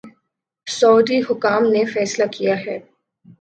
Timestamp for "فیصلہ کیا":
1.93-2.55